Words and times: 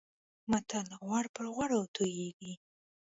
متل: 0.51 0.87
غوړ 1.03 1.23
پر 1.35 1.45
غوړو 1.53 1.81
تويېږي. 1.95 2.53